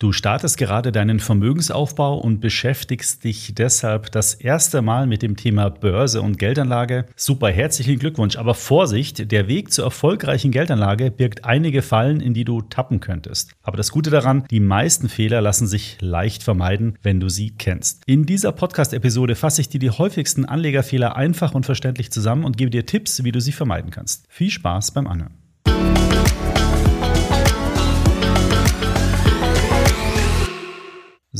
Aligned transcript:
Du 0.00 0.12
startest 0.12 0.56
gerade 0.56 0.92
deinen 0.92 1.20
Vermögensaufbau 1.20 2.16
und 2.16 2.40
beschäftigst 2.40 3.22
dich 3.22 3.54
deshalb 3.54 4.10
das 4.10 4.32
erste 4.32 4.80
Mal 4.80 5.06
mit 5.06 5.20
dem 5.20 5.36
Thema 5.36 5.68
Börse 5.68 6.22
und 6.22 6.38
Geldanlage. 6.38 7.04
Super, 7.16 7.50
herzlichen 7.50 7.98
Glückwunsch. 7.98 8.36
Aber 8.36 8.54
Vorsicht, 8.54 9.30
der 9.30 9.46
Weg 9.46 9.70
zur 9.70 9.84
erfolgreichen 9.84 10.52
Geldanlage 10.52 11.10
birgt 11.10 11.44
einige 11.44 11.82
Fallen, 11.82 12.22
in 12.22 12.32
die 12.32 12.46
du 12.46 12.62
tappen 12.62 13.00
könntest. 13.00 13.52
Aber 13.62 13.76
das 13.76 13.90
Gute 13.90 14.08
daran, 14.08 14.46
die 14.50 14.60
meisten 14.60 15.10
Fehler 15.10 15.42
lassen 15.42 15.66
sich 15.66 15.98
leicht 16.00 16.42
vermeiden, 16.42 16.96
wenn 17.02 17.20
du 17.20 17.28
sie 17.28 17.50
kennst. 17.50 18.02
In 18.06 18.24
dieser 18.24 18.52
Podcast-Episode 18.52 19.34
fasse 19.34 19.60
ich 19.60 19.68
dir 19.68 19.80
die 19.80 19.90
häufigsten 19.90 20.46
Anlegerfehler 20.46 21.14
einfach 21.14 21.54
und 21.54 21.66
verständlich 21.66 22.10
zusammen 22.10 22.44
und 22.44 22.56
gebe 22.56 22.70
dir 22.70 22.86
Tipps, 22.86 23.22
wie 23.22 23.32
du 23.32 23.40
sie 23.42 23.52
vermeiden 23.52 23.90
kannst. 23.90 24.24
Viel 24.30 24.48
Spaß 24.48 24.92
beim 24.92 25.06
Anhören. 25.06 25.39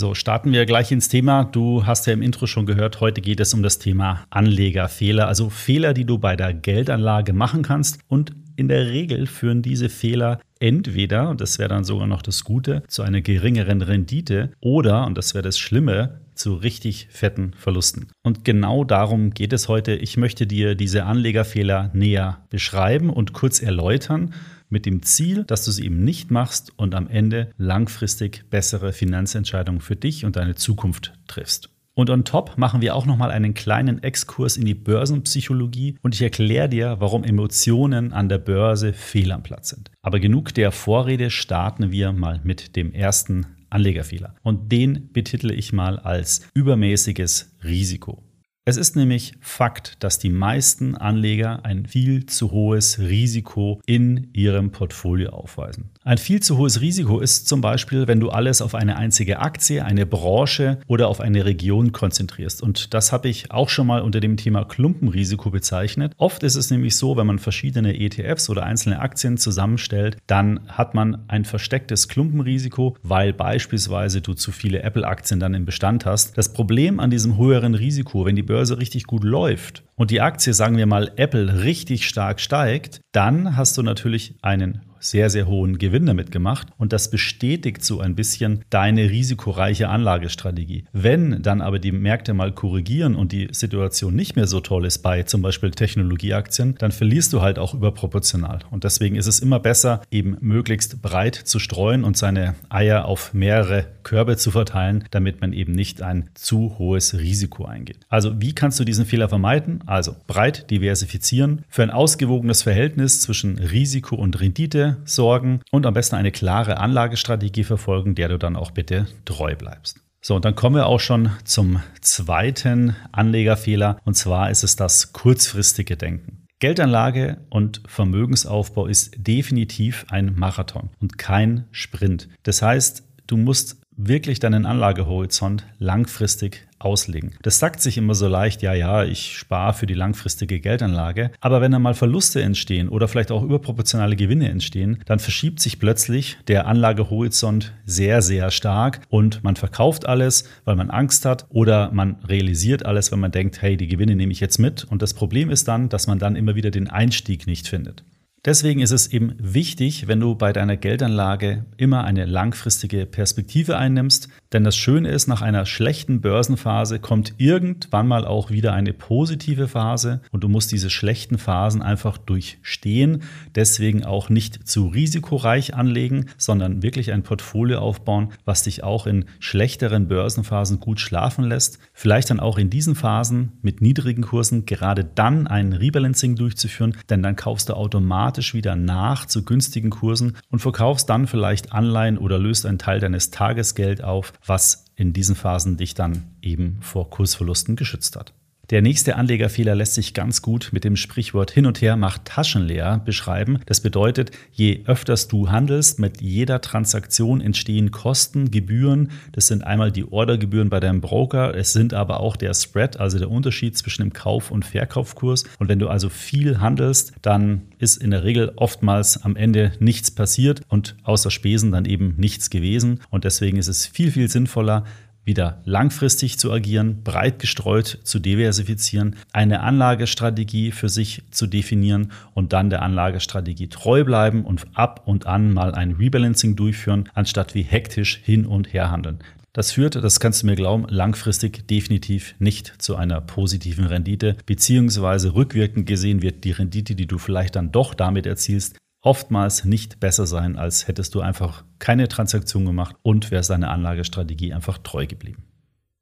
So, 0.01 0.14
starten 0.14 0.53
wir 0.53 0.64
gleich 0.64 0.93
ins 0.93 1.11
Thema. 1.11 1.45
Du 1.45 1.85
hast 1.85 2.07
ja 2.07 2.14
im 2.14 2.22
Intro 2.22 2.46
schon 2.46 2.64
gehört, 2.64 3.00
heute 3.00 3.21
geht 3.21 3.39
es 3.39 3.53
um 3.53 3.63
das 3.63 3.79
Thema 3.79 4.25
Anlegerfehler, 4.31 5.29
also 5.29 5.50
Fehler, 5.50 5.93
die 5.93 6.07
du 6.07 6.17
bei 6.17 6.36
der 6.36 6.54
Geldanlage 6.54 7.35
machen 7.35 7.61
kannst. 7.61 7.99
Und 8.08 8.32
in 8.57 8.68
der 8.68 8.86
Regel 8.86 9.27
führen 9.27 9.61
diese 9.61 9.91
Fehler 9.91 10.41
entweder, 10.58 11.29
und 11.29 11.43
das 11.43 11.58
wäre 11.58 11.68
dann 11.68 11.85
sogar 11.85 12.07
noch 12.07 12.22
das 12.22 12.44
Gute, 12.44 12.82
zu 12.89 13.03
einer 13.03 13.21
geringeren 13.21 13.82
Rendite 13.82 14.53
oder, 14.61 15.05
und 15.05 15.18
das 15.18 15.35
wäre 15.35 15.43
das 15.43 15.58
Schlimme, 15.58 16.21
zu 16.35 16.55
richtig 16.55 17.08
fetten 17.11 17.53
Verlusten. 17.53 18.07
Und 18.22 18.46
genau 18.46 18.85
darum 18.85 19.35
geht 19.35 19.53
es 19.53 19.69
heute. 19.69 19.93
Ich 19.93 20.17
möchte 20.17 20.46
dir 20.46 20.77
diese 20.77 21.05
Anlegerfehler 21.05 21.91
näher 21.93 22.39
beschreiben 22.49 23.11
und 23.11 23.35
kurz 23.35 23.61
erläutern 23.61 24.32
mit 24.70 24.86
dem 24.86 25.02
Ziel, 25.02 25.44
dass 25.44 25.64
du 25.64 25.70
sie 25.70 25.84
eben 25.84 26.02
nicht 26.04 26.30
machst 26.30 26.72
und 26.76 26.94
am 26.94 27.08
Ende 27.08 27.50
langfristig 27.58 28.44
bessere 28.48 28.93
Finanzentscheidungen 28.93 29.80
für 29.80 29.96
dich 29.96 30.24
und 30.24 30.36
deine 30.36 30.54
Zukunft 30.54 31.12
triffst. 31.26 31.70
Und 31.94 32.08
on 32.08 32.24
top 32.24 32.56
machen 32.56 32.80
wir 32.80 32.94
auch 32.94 33.04
nochmal 33.04 33.30
einen 33.30 33.52
kleinen 33.52 34.02
Exkurs 34.02 34.56
in 34.56 34.64
die 34.64 34.74
Börsenpsychologie 34.74 35.98
und 36.02 36.14
ich 36.14 36.22
erkläre 36.22 36.68
dir, 36.68 36.96
warum 37.00 37.24
Emotionen 37.24 38.12
an 38.12 38.28
der 38.28 38.38
Börse 38.38 38.92
fehl 38.92 39.32
am 39.32 39.42
Platz 39.42 39.70
sind. 39.70 39.90
Aber 40.00 40.20
genug 40.20 40.54
der 40.54 40.72
Vorrede, 40.72 41.30
starten 41.30 41.90
wir 41.90 42.12
mal 42.12 42.40
mit 42.44 42.77
dem 42.77 42.94
ersten 42.94 43.46
Anlegerfehler. 43.70 44.34
Und 44.42 44.72
den 44.72 45.12
betitle 45.12 45.52
ich 45.52 45.72
mal 45.72 45.98
als 45.98 46.48
übermäßiges 46.55 47.56
Risiko. 47.64 48.22
Es 48.70 48.76
ist 48.76 48.94
nämlich 48.94 49.32
Fakt, 49.40 49.96
dass 49.98 50.20
die 50.20 50.30
meisten 50.30 50.94
Anleger 50.94 51.64
ein 51.64 51.86
viel 51.86 52.26
zu 52.26 52.52
hohes 52.52 53.00
Risiko 53.00 53.80
in 53.84 54.28
ihrem 54.32 54.70
Portfolio 54.70 55.30
aufweisen. 55.30 55.90
Ein 56.11 56.19
viel 56.19 56.41
zu 56.41 56.58
hohes 56.58 56.80
Risiko 56.80 57.20
ist 57.20 57.47
zum 57.47 57.61
Beispiel, 57.61 58.08
wenn 58.08 58.19
du 58.19 58.30
alles 58.30 58.62
auf 58.62 58.75
eine 58.75 58.97
einzige 58.97 59.39
Aktie, 59.39 59.84
eine 59.84 60.06
Branche 60.06 60.80
oder 60.89 61.06
auf 61.06 61.20
eine 61.20 61.44
Region 61.44 61.92
konzentrierst. 61.92 62.64
Und 62.64 62.94
das 62.94 63.12
habe 63.12 63.28
ich 63.28 63.52
auch 63.52 63.69
schon 63.69 63.86
mal 63.86 64.02
unter 64.02 64.19
dem 64.19 64.36
Thema 64.36 64.64
Klumpenrisiko 64.64 65.50
bezeichnet. 65.50 66.14
Oft 66.17 66.42
ist 66.42 66.56
es 66.56 66.69
nämlich 66.69 66.97
so, 66.97 67.17
wenn 67.17 67.28
man 67.28 67.39
verschiedene 67.39 67.97
ETFs 67.97 68.50
oder 68.50 68.64
einzelne 68.64 68.98
Aktien 68.98 69.39
zusammenstellt, 69.39 70.17
dann 70.27 70.67
hat 70.67 70.94
man 70.94 71.27
ein 71.28 71.44
verstecktes 71.44 72.08
Klumpenrisiko, 72.08 72.97
weil 73.05 73.33
beispielsweise 73.33 74.20
du 74.20 74.34
zu 74.34 74.50
viele 74.50 74.83
Apple-Aktien 74.83 75.39
dann 75.39 75.55
im 75.55 75.64
Bestand 75.64 76.06
hast. 76.06 76.36
Das 76.36 76.52
Problem 76.52 76.98
an 76.98 77.11
diesem 77.11 77.39
höheren 77.39 77.77
Risiko, 77.77 78.24
wenn 78.24 78.34
die 78.34 78.42
Börse 78.42 78.80
richtig 78.80 79.05
gut 79.05 79.22
läuft 79.22 79.84
und 79.95 80.11
die 80.11 80.22
Aktie, 80.22 80.55
sagen 80.55 80.77
wir 80.77 80.86
mal, 80.86 81.12
Apple 81.14 81.62
richtig 81.62 82.08
stark 82.08 82.41
steigt, 82.41 83.00
dann 83.12 83.56
hast 83.56 83.78
du 83.78 83.84
natürlich 83.84 84.34
einen 84.42 84.80
sehr, 85.00 85.30
sehr 85.30 85.46
hohen 85.46 85.78
Gewinn 85.78 86.06
damit 86.06 86.30
gemacht 86.30 86.68
und 86.78 86.92
das 86.92 87.10
bestätigt 87.10 87.82
so 87.82 88.00
ein 88.00 88.14
bisschen 88.14 88.64
deine 88.70 89.10
risikoreiche 89.10 89.88
Anlagestrategie. 89.88 90.84
Wenn 90.92 91.42
dann 91.42 91.60
aber 91.60 91.78
die 91.78 91.92
Märkte 91.92 92.34
mal 92.34 92.52
korrigieren 92.52 93.16
und 93.16 93.32
die 93.32 93.48
Situation 93.50 94.14
nicht 94.14 94.36
mehr 94.36 94.46
so 94.46 94.60
toll 94.60 94.84
ist 94.84 94.98
bei 94.98 95.24
zum 95.24 95.42
Beispiel 95.42 95.70
Technologieaktien, 95.70 96.74
dann 96.78 96.92
verlierst 96.92 97.33
du 97.33 97.40
halt 97.40 97.58
auch 97.58 97.74
überproportional. 97.74 98.60
Und 98.70 98.84
deswegen 98.84 99.16
ist 99.16 99.27
es 99.27 99.40
immer 99.40 99.58
besser, 99.58 100.02
eben 100.10 100.36
möglichst 100.40 101.02
breit 101.02 101.34
zu 101.34 101.58
streuen 101.58 102.05
und 102.05 102.16
seine 102.16 102.55
Eier 102.68 103.06
auf 103.06 103.34
mehrere 103.34 103.86
Körbe 104.02 104.36
zu 104.36 104.50
verteilen, 104.50 105.05
damit 105.10 105.40
man 105.40 105.52
eben 105.52 105.72
nicht 105.72 106.02
ein 106.02 106.28
zu 106.34 106.77
hohes 106.78 107.18
Risiko 107.18 107.64
eingeht. 107.64 107.98
Also 108.08 108.40
wie 108.40 108.55
kannst 108.55 108.78
du 108.80 108.84
diesen 108.84 109.06
Fehler 109.06 109.28
vermeiden? 109.28 109.80
Also 109.86 110.16
breit 110.27 110.70
diversifizieren, 110.70 111.64
für 111.68 111.83
ein 111.83 111.90
ausgewogenes 111.90 112.62
Verhältnis 112.62 113.20
zwischen 113.20 113.58
Risiko 113.58 114.16
und 114.16 114.40
Rendite 114.40 114.89
sorgen 115.05 115.61
und 115.70 115.86
am 115.86 115.95
besten 115.95 116.17
eine 116.17 116.33
klare 116.33 116.78
Anlagestrategie 116.78 117.64
verfolgen, 117.64 118.14
der 118.14 118.28
du 118.28 118.39
dann 118.39 118.56
auch 118.56 118.70
bitte 118.70 119.06
treu 119.24 119.55
bleibst. 119.56 120.01
So, 120.23 120.36
und 120.36 120.45
dann 120.45 120.55
kommen 120.55 120.77
wir 120.77 120.86
auch 120.86 121.01
schon 121.01 121.30
zum 121.45 121.83
zweiten 122.02 122.95
Anlegerfehler, 123.11 123.98
und 124.05 124.14
zwar 124.14 124.51
ist 124.51 124.64
es 124.64 124.77
das 124.77 125.12
kurzfristige 125.12 125.96
Denken. 125.96 126.46
Geldanlage 126.58 127.39
und 127.48 127.80
Vermögensaufbau 127.86 128.87
ist 128.87 129.15
definitiv 129.17 130.05
ein 130.11 130.34
Marathon 130.37 130.91
und 131.01 131.17
kein 131.17 131.65
Sprint. 131.71 132.28
Das 132.43 132.61
heißt, 132.61 133.03
du 133.27 133.39
musst 133.39 133.80
wirklich 134.06 134.41
deinen 134.41 134.66
Anlagehorizont 134.66 135.66
langfristig 135.78 136.66
auslegen. 136.78 137.33
Das 137.43 137.59
sagt 137.59 137.81
sich 137.81 137.99
immer 137.99 138.15
so 138.15 138.27
leicht, 138.27 138.62
ja, 138.62 138.72
ja, 138.72 139.05
ich 139.05 139.37
spare 139.37 139.75
für 139.75 139.87
die 139.87 139.94
langfristige 139.94 140.61
Geldanlage. 140.61 141.31
Aber 141.41 141.61
wenn 141.61 141.72
dann 141.72 141.83
mal 141.83 141.94
Verluste 141.94 142.43
entstehen 142.43 142.89
oder 142.89 143.06
vielleicht 143.06 143.31
auch 143.31 143.43
überproportionale 143.43 144.16
Gewinne 144.16 144.49
entstehen, 144.49 145.03
dann 145.05 145.19
verschiebt 145.19 145.60
sich 145.60 145.78
plötzlich 145.78 146.39
der 146.49 146.66
Anlagehorizont 146.66 147.75
sehr, 147.84 148.22
sehr 148.22 148.50
stark 148.50 149.03
und 149.09 149.44
man 149.44 149.56
verkauft 149.56 150.06
alles, 150.06 150.44
weil 150.65 150.77
man 150.77 150.91
Angst 150.91 151.27
hat 151.27 151.47
oder 151.50 151.91
man 151.93 152.16
realisiert 152.27 152.87
alles, 152.87 153.12
wenn 153.12 153.21
man 153.21 153.33
denkt, 153.33 153.60
hey, 153.60 153.77
die 153.77 153.89
Gewinne 153.89 154.16
nehme 154.16 154.33
ich 154.33 154.41
jetzt 154.41 154.59
mit. 154.59 154.84
Und 154.84 155.03
das 155.03 155.15
Problem 155.15 155.50
ist 155.50 155.69
dann, 155.69 155.91
dass 155.91 156.06
man 156.06 156.19
dann 156.19 156.37
immer 156.37 156.55
wieder 156.55 156.71
den 156.71 156.89
Einstieg 156.89 157.47
nicht 157.47 157.69
findet. 157.69 158.05
Deswegen 158.47 158.81
ist 158.81 158.91
es 158.91 159.09
eben 159.09 159.34
wichtig, 159.39 160.09
wenn 160.09 160.19
du 160.19 160.34
bei 160.34 160.55
deiner 160.55 160.78
Geldanlage 160.78 161.67
immer 161.77 162.05
eine 162.05 162.25
langfristige 162.25 163.05
Perspektive 163.05 163.77
einnimmst, 163.77 164.31
denn 164.55 164.65
das 164.65 164.78
Schöne 164.78 165.11
ist, 165.11 165.28
nach 165.28 165.43
einer 165.43 165.67
schlechten 165.67 166.23
Börsenphase 166.23 167.01
kommt 167.01 167.34
irgendwann 167.37 168.09
mal 168.09 168.25
auch 168.25 168.51
wieder 168.51 168.73
eine 168.73 168.95
positive 168.95 169.69
Phase 169.69 170.23
und 170.33 170.43
du 170.43 170.49
musst 170.49 170.73
diese 170.73 170.89
schlechten 170.89 171.37
Phasen 171.37 171.83
einfach 171.83 172.17
durchstehen. 172.17 173.25
Deswegen 173.55 174.06
auch 174.06 174.31
nicht 174.31 174.67
zu 174.67 174.87
risikoreich 174.87 175.75
anlegen, 175.75 176.27
sondern 176.39 176.83
wirklich 176.83 177.12
ein 177.12 177.22
Portfolio 177.22 177.81
aufbauen, 177.81 178.33
was 178.47 178.62
dich 178.62 178.83
auch 178.83 179.07
in 179.07 179.27
schlechteren 179.39 180.09
Börsenphasen 180.09 180.81
gut 180.81 180.99
schlafen 180.99 181.45
lässt. 181.45 181.78
Vielleicht 181.93 182.31
dann 182.31 182.41
auch 182.41 182.57
in 182.57 182.71
diesen 182.71 182.95
Phasen 182.95 183.53
mit 183.61 183.83
niedrigen 183.83 184.22
Kursen 184.22 184.65
gerade 184.65 185.05
dann 185.05 185.47
ein 185.47 185.75
Rebalancing 185.75 186.37
durchzuführen, 186.37 186.97
denn 187.11 187.22
dann 187.22 187.37
kaufst 187.37 187.69
du 187.69 187.75
automatisch 187.75 188.30
wieder 188.55 188.77
nach 188.77 189.27
zu 189.27 189.45
günstigen 189.45 189.91
Kursen 189.91 190.37
und 190.51 190.61
verkaufst 190.61 191.09
dann 191.09 191.27
vielleicht 191.27 191.73
Anleihen 191.73 192.19
oder 192.19 192.39
löst 192.39 192.67
einen 192.67 192.79
Teil 192.79 193.01
deines 193.01 193.31
Tagesgeld 193.31 194.03
auf, 194.03 194.33
was 194.47 194.87
in 194.97 195.13
diesen 195.13 195.37
Phasen 195.37 195.77
dich 195.77 195.95
dann 195.95 196.25
eben 196.43 196.79
vor 196.81 197.11
Kursverlusten 197.11 197.77
geschützt 197.77 198.17
hat. 198.17 198.33
Der 198.71 198.83
nächste 198.83 199.17
Anlegerfehler 199.17 199.75
lässt 199.75 199.95
sich 199.95 200.15
ganz 200.15 200.43
gut 200.43 200.69
mit 200.71 200.85
dem 200.85 200.95
Sprichwort 200.95 201.51
hin 201.51 201.67
und 201.67 201.83
her 201.83 201.97
macht 201.97 202.25
Taschen 202.25 202.63
leer 202.63 203.03
beschreiben. 203.05 203.59
Das 203.67 203.81
bedeutet, 203.81 204.31
je 204.53 204.83
öfters 204.87 205.27
du 205.27 205.51
handelst, 205.51 205.99
mit 205.99 206.21
jeder 206.21 206.61
Transaktion 206.61 207.41
entstehen 207.41 207.91
Kosten, 207.91 208.53
Gebühren. 208.53 209.11
Das 209.33 209.49
sind 209.49 209.65
einmal 209.65 209.91
die 209.91 210.05
Ordergebühren 210.05 210.71
bei 210.71 210.79
deinem 210.79 211.01
Broker, 211.01 211.53
es 211.53 211.73
sind 211.73 211.95
aber 211.95 212.21
auch 212.21 212.37
der 212.37 212.55
Spread, 212.55 213.01
also 213.01 213.19
der 213.19 213.29
Unterschied 213.29 213.77
zwischen 213.77 214.03
dem 214.03 214.13
Kauf- 214.13 214.53
und 214.53 214.65
Verkaufskurs. 214.65 215.43
Und 215.59 215.69
wenn 215.69 215.81
du 215.81 215.89
also 215.89 216.09
viel 216.09 216.61
handelst, 216.61 217.13
dann 217.23 217.63
ist 217.79 218.01
in 218.01 218.13
der 218.13 218.23
Regel 218.23 218.53
oftmals 218.55 219.25
am 219.25 219.35
Ende 219.35 219.73
nichts 219.81 220.13
passiert 220.13 220.61
und 220.69 220.95
außer 221.03 221.33
Spesen 221.33 221.73
dann 221.73 221.87
eben 221.87 222.15
nichts 222.19 222.51
gewesen. 222.51 223.01
Und 223.11 223.25
deswegen 223.25 223.57
ist 223.57 223.67
es 223.67 223.87
viel, 223.87 224.13
viel 224.13 224.29
sinnvoller, 224.29 224.84
wieder 225.25 225.61
langfristig 225.65 226.39
zu 226.39 226.53
agieren, 226.53 227.03
breit 227.03 227.39
gestreut 227.39 227.99
zu 228.05 228.19
diversifizieren, 228.19 229.17
eine 229.33 229.61
Anlagestrategie 229.61 230.72
für 230.72 230.89
sich 230.89 231.22
zu 231.31 231.47
definieren 231.47 232.13
und 232.34 232.53
dann 232.53 232.71
der 232.71 232.83
Anlagestrategie 232.83 233.69
treu 233.69 234.05
bleiben 234.05 234.45
und 234.45 234.67
ab 234.75 235.03
und 235.07 235.27
an 235.27 235.53
mal 235.53 235.75
ein 235.75 235.93
Rebalancing 235.93 236.57
durchführen, 236.57 237.09
anstatt 237.15 237.55
wie 237.55 237.63
hektisch 237.63 238.21
hin 238.25 238.47
und 238.47 238.72
her 238.72 238.91
handeln. 238.91 239.19
Das 239.53 239.72
führt, 239.72 239.97
das 239.97 240.21
kannst 240.21 240.43
du 240.43 240.47
mir 240.47 240.55
glauben, 240.55 240.87
langfristig 240.89 241.66
definitiv 241.66 242.37
nicht 242.39 242.81
zu 242.81 242.95
einer 242.95 243.21
positiven 243.21 243.87
Rendite, 243.87 244.37
beziehungsweise 244.47 245.34
rückwirkend 245.34 245.87
gesehen 245.87 246.23
wird 246.23 246.45
die 246.45 246.53
Rendite, 246.53 246.95
die 246.95 247.09
du 247.09 247.19
vielleicht 247.19 247.57
dann 247.57 247.73
doch 247.73 247.95
damit 247.95 248.27
erzielst, 248.27 248.77
oftmals 249.03 249.65
nicht 249.65 250.01
besser 250.01 250.27
sein, 250.27 250.57
als 250.57 250.89
hättest 250.89 251.15
du 251.15 251.21
einfach 251.21 251.65
keine 251.79 252.09
Transaktion 252.09 252.65
gemacht 252.65 252.97
und 253.03 253.31
wärst 253.31 253.51
deiner 253.51 253.71
Anlagestrategie 253.71 254.53
einfach 254.53 254.79
treu 254.79 255.07
geblieben. 255.07 255.45